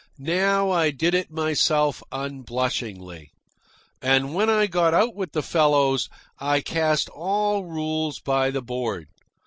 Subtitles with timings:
[0.17, 3.29] Now I did it myself unblushingly.
[4.01, 9.09] And when I got out with the fellows, I cast all rules by the board.